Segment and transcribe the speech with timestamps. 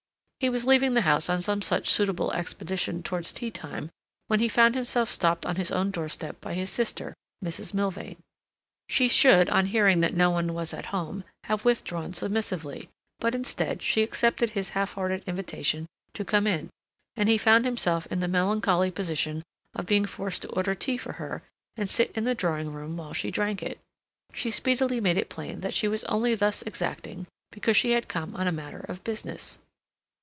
[0.41, 3.91] He was leaving the house on some such suitable expedition towards tea time
[4.25, 7.13] when he found himself stopped on his own doorstep by his sister,
[7.45, 7.75] Mrs.
[7.75, 8.17] Milvain.
[8.89, 13.83] She should, on hearing that no one was at home, have withdrawn submissively, but instead
[13.83, 16.71] she accepted his half hearted invitation to come in,
[17.15, 19.43] and he found himself in the melancholy position
[19.75, 21.43] of being forced to order tea for her
[21.77, 23.79] and sit in the drawing room while she drank it.
[24.33, 28.35] She speedily made it plain that she was only thus exacting because she had come
[28.35, 29.59] on a matter of business.